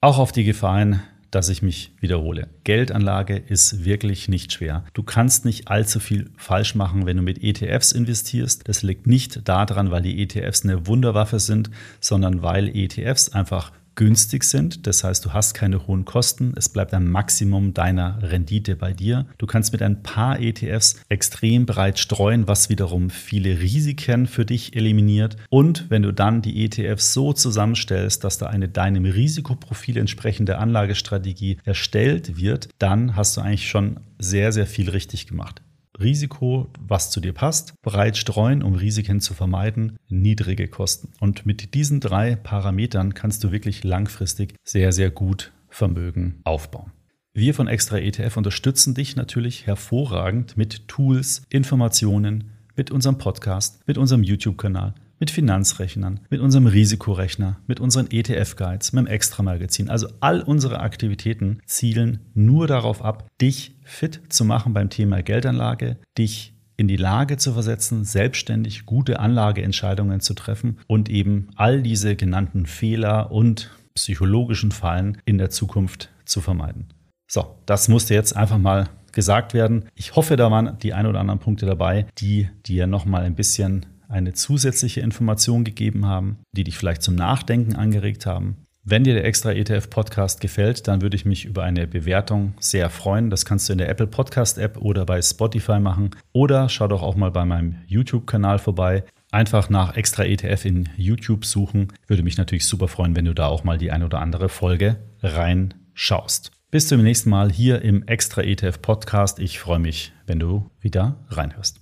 Auch 0.00 0.18
auf 0.18 0.32
die 0.32 0.44
Gefahren 0.44 1.02
dass 1.30 1.48
ich 1.48 1.62
mich 1.62 1.92
wiederhole. 2.00 2.48
Geldanlage 2.64 3.36
ist 3.36 3.84
wirklich 3.84 4.28
nicht 4.28 4.52
schwer. 4.52 4.84
Du 4.94 5.02
kannst 5.02 5.44
nicht 5.44 5.68
allzu 5.68 6.00
viel 6.00 6.30
falsch 6.36 6.74
machen, 6.74 7.06
wenn 7.06 7.16
du 7.16 7.22
mit 7.22 7.42
ETFs 7.42 7.92
investierst. 7.92 8.68
Das 8.68 8.82
liegt 8.82 9.06
nicht 9.06 9.48
daran, 9.48 9.90
weil 9.90 10.02
die 10.02 10.22
ETFs 10.22 10.64
eine 10.64 10.86
Wunderwaffe 10.86 11.38
sind, 11.38 11.70
sondern 12.00 12.42
weil 12.42 12.68
ETFs 12.76 13.30
einfach 13.30 13.72
günstig 13.94 14.44
sind. 14.44 14.86
Das 14.86 15.04
heißt, 15.04 15.24
du 15.24 15.32
hast 15.32 15.54
keine 15.54 15.86
hohen 15.86 16.04
Kosten. 16.04 16.54
Es 16.56 16.68
bleibt 16.68 16.94
ein 16.94 17.08
Maximum 17.08 17.74
deiner 17.74 18.18
Rendite 18.22 18.76
bei 18.76 18.92
dir. 18.92 19.26
Du 19.38 19.46
kannst 19.46 19.72
mit 19.72 19.82
ein 19.82 20.02
paar 20.02 20.40
ETFs 20.40 21.02
extrem 21.08 21.66
breit 21.66 21.98
streuen, 21.98 22.48
was 22.48 22.68
wiederum 22.68 23.10
viele 23.10 23.60
Risiken 23.60 24.26
für 24.26 24.44
dich 24.44 24.76
eliminiert. 24.76 25.36
Und 25.48 25.90
wenn 25.90 26.02
du 26.02 26.12
dann 26.12 26.42
die 26.42 26.64
ETFs 26.64 27.12
so 27.12 27.32
zusammenstellst, 27.32 28.24
dass 28.24 28.38
da 28.38 28.46
eine 28.46 28.68
deinem 28.68 29.04
Risikoprofil 29.04 29.96
entsprechende 29.96 30.58
Anlagestrategie 30.58 31.58
erstellt 31.64 32.36
wird, 32.36 32.68
dann 32.78 33.16
hast 33.16 33.36
du 33.36 33.40
eigentlich 33.40 33.68
schon 33.68 34.00
sehr, 34.18 34.52
sehr 34.52 34.66
viel 34.66 34.90
richtig 34.90 35.26
gemacht. 35.26 35.62
Risiko, 36.00 36.70
was 36.80 37.10
zu 37.10 37.20
dir 37.20 37.32
passt, 37.32 37.74
breit 37.82 38.16
streuen, 38.16 38.62
um 38.62 38.74
Risiken 38.74 39.20
zu 39.20 39.34
vermeiden, 39.34 39.98
niedrige 40.08 40.68
Kosten. 40.68 41.12
Und 41.20 41.46
mit 41.46 41.74
diesen 41.74 42.00
drei 42.00 42.36
Parametern 42.36 43.14
kannst 43.14 43.44
du 43.44 43.52
wirklich 43.52 43.84
langfristig 43.84 44.54
sehr, 44.64 44.92
sehr 44.92 45.10
gut 45.10 45.52
Vermögen 45.68 46.40
aufbauen. 46.44 46.92
Wir 47.32 47.54
von 47.54 47.68
Extra 47.68 47.98
ETF 47.98 48.36
unterstützen 48.38 48.94
dich 48.94 49.14
natürlich 49.14 49.66
hervorragend 49.66 50.56
mit 50.56 50.88
Tools, 50.88 51.42
Informationen, 51.48 52.50
mit 52.76 52.90
unserem 52.90 53.18
Podcast, 53.18 53.86
mit 53.86 53.98
unserem 53.98 54.24
YouTube-Kanal, 54.24 54.94
mit 55.20 55.30
Finanzrechnern, 55.30 56.20
mit 56.30 56.40
unserem 56.40 56.66
Risikorechner, 56.66 57.58
mit 57.66 57.78
unseren 57.78 58.10
ETF-Guides, 58.10 58.92
mit 58.92 59.06
dem 59.06 59.06
Extra-Magazin. 59.06 59.90
Also 59.90 60.08
all 60.20 60.40
unsere 60.40 60.80
Aktivitäten 60.80 61.60
zielen 61.66 62.20
nur 62.34 62.66
darauf 62.66 63.04
ab, 63.04 63.28
dich 63.40 63.76
fit 63.84 64.22
zu 64.30 64.44
machen 64.44 64.72
beim 64.72 64.90
Thema 64.90 65.22
Geldanlage, 65.22 65.98
dich 66.16 66.54
in 66.78 66.88
die 66.88 66.96
Lage 66.96 67.36
zu 67.36 67.52
versetzen, 67.52 68.04
selbstständig 68.04 68.86
gute 68.86 69.20
Anlageentscheidungen 69.20 70.20
zu 70.20 70.32
treffen 70.32 70.78
und 70.86 71.10
eben 71.10 71.48
all 71.54 71.82
diese 71.82 72.16
genannten 72.16 72.64
Fehler 72.64 73.30
und 73.30 73.70
psychologischen 73.94 74.72
Fallen 74.72 75.18
in 75.26 75.36
der 75.36 75.50
Zukunft 75.50 76.08
zu 76.24 76.40
vermeiden. 76.40 76.86
So, 77.30 77.58
das 77.66 77.88
musste 77.88 78.14
jetzt 78.14 78.34
einfach 78.34 78.56
mal 78.56 78.88
gesagt 79.12 79.52
werden. 79.52 79.84
Ich 79.94 80.16
hoffe, 80.16 80.36
da 80.36 80.50
waren 80.50 80.78
die 80.78 80.94
ein 80.94 81.06
oder 81.06 81.20
anderen 81.20 81.40
Punkte 81.40 81.66
dabei, 81.66 82.06
die 82.16 82.48
dir 82.64 82.86
nochmal 82.86 83.24
ein 83.24 83.34
bisschen 83.34 83.84
eine 84.10 84.32
zusätzliche 84.32 85.00
Information 85.00 85.64
gegeben 85.64 86.06
haben, 86.06 86.38
die 86.52 86.64
dich 86.64 86.76
vielleicht 86.76 87.02
zum 87.02 87.14
Nachdenken 87.14 87.76
angeregt 87.76 88.26
haben. 88.26 88.66
Wenn 88.82 89.04
dir 89.04 89.14
der 89.14 89.26
extra 89.26 89.52
ETF 89.52 89.90
Podcast 89.90 90.40
gefällt, 90.40 90.88
dann 90.88 91.02
würde 91.02 91.14
ich 91.14 91.26
mich 91.26 91.44
über 91.44 91.64
eine 91.64 91.86
Bewertung 91.86 92.54
sehr 92.60 92.88
freuen. 92.88 93.28
Das 93.28 93.44
kannst 93.44 93.68
du 93.68 93.72
in 93.72 93.78
der 93.78 93.90
Apple 93.90 94.06
Podcast 94.06 94.56
App 94.58 94.78
oder 94.78 95.04
bei 95.04 95.20
Spotify 95.20 95.78
machen. 95.78 96.10
Oder 96.32 96.68
schau 96.70 96.88
doch 96.88 97.02
auch 97.02 97.14
mal 97.14 97.30
bei 97.30 97.44
meinem 97.44 97.76
YouTube-Kanal 97.86 98.58
vorbei. 98.58 99.04
Einfach 99.30 99.68
nach 99.68 99.96
extra 99.96 100.24
ETF 100.24 100.64
in 100.64 100.88
YouTube 100.96 101.44
suchen. 101.44 101.92
Würde 102.06 102.22
mich 102.22 102.38
natürlich 102.38 102.66
super 102.66 102.88
freuen, 102.88 103.14
wenn 103.14 103.26
du 103.26 103.34
da 103.34 103.46
auch 103.46 103.64
mal 103.64 103.76
die 103.76 103.92
ein 103.92 104.02
oder 104.02 104.20
andere 104.20 104.48
Folge 104.48 104.96
reinschaust. 105.22 106.50
Bis 106.70 106.88
zum 106.88 107.02
nächsten 107.02 107.30
Mal 107.30 107.52
hier 107.52 107.82
im 107.82 108.06
extra 108.08 108.42
ETF 108.42 108.80
Podcast. 108.80 109.40
Ich 109.40 109.58
freue 109.58 109.78
mich, 109.78 110.12
wenn 110.26 110.40
du 110.40 110.70
wieder 110.80 111.16
reinhörst. 111.28 111.80